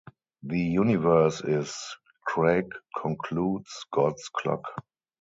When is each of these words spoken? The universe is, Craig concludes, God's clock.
The 0.41 0.57
universe 0.57 1.41
is, 1.41 1.77
Craig 2.25 2.71
concludes, 2.99 3.85
God's 3.93 4.29
clock. 4.29 4.63